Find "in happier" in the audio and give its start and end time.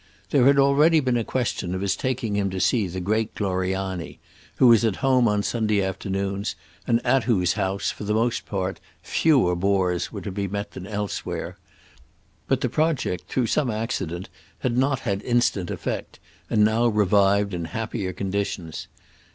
17.53-18.11